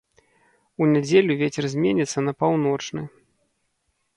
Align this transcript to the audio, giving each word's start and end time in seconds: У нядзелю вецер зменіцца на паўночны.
У 0.83 0.87
нядзелю 0.93 1.33
вецер 1.41 1.65
зменіцца 1.73 2.25
на 2.27 2.33
паўночны. 2.41 3.01